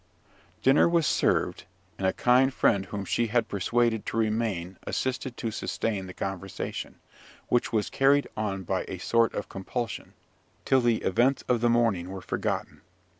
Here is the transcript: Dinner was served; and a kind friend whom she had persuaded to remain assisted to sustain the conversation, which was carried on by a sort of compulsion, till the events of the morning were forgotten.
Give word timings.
Dinner 0.63 0.89
was 0.89 1.05
served; 1.05 1.65
and 1.99 2.07
a 2.07 2.13
kind 2.13 2.51
friend 2.51 2.87
whom 2.87 3.05
she 3.05 3.27
had 3.27 3.47
persuaded 3.47 4.03
to 4.07 4.17
remain 4.17 4.79
assisted 4.87 5.37
to 5.37 5.51
sustain 5.51 6.07
the 6.07 6.13
conversation, 6.15 6.95
which 7.49 7.71
was 7.71 7.91
carried 7.91 8.27
on 8.35 8.63
by 8.63 8.83
a 8.87 8.97
sort 8.97 9.35
of 9.35 9.47
compulsion, 9.47 10.13
till 10.65 10.81
the 10.81 11.03
events 11.03 11.43
of 11.47 11.61
the 11.61 11.69
morning 11.69 12.09
were 12.09 12.21
forgotten. 12.23 12.81